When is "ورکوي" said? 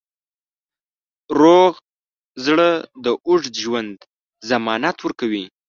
5.01-5.45